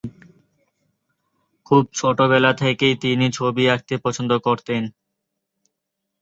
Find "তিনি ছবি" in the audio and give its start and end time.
2.95-3.63